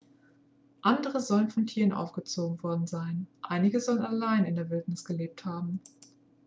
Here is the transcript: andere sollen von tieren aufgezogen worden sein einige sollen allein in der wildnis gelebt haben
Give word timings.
andere 0.81 1.19
sollen 1.19 1.51
von 1.51 1.67
tieren 1.67 1.91
aufgezogen 1.93 2.63
worden 2.63 2.87
sein 2.87 3.27
einige 3.43 3.79
sollen 3.79 3.99
allein 4.01 4.45
in 4.45 4.55
der 4.55 4.71
wildnis 4.71 5.05
gelebt 5.05 5.45
haben 5.45 5.79